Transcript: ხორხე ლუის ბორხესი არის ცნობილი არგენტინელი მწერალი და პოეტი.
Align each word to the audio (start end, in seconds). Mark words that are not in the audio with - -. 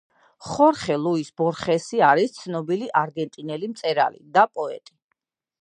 ხორხე 0.45 0.95
ლუის 1.01 1.29
ბორხესი 1.41 2.01
არის 2.09 2.35
ცნობილი 2.39 2.89
არგენტინელი 3.05 3.73
მწერალი 3.75 4.25
და 4.39 4.51
პოეტი. 4.59 4.99